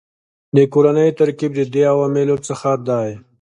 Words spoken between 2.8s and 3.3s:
دی